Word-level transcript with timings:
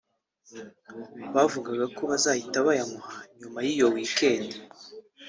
bavugaga 1.35 1.85
ko 1.95 2.01
bazahita 2.11 2.57
bayamuha 2.67 3.15
nyuma 3.39 3.59
y’iyo 3.65 3.87
weekend 3.95 4.49